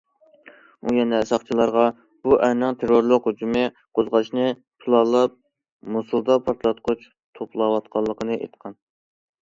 ئۇ 0.85 0.93
يەنە 0.99 1.17
ساقچىلارغا 1.31 1.83
بۇ 2.27 2.37
ئەرنىڭ 2.47 2.79
تېررورلۇق 2.83 3.29
ھۇجۇمى 3.31 3.63
قوزغاشنى 3.99 4.47
پىلانلاپ، 4.85 5.37
موسۇلدا 5.99 6.39
پارتلاتقۇچ 6.49 7.09
توپلاۋاتقانلىقىنى 7.41 8.41
ئېيتقان. 8.43 8.81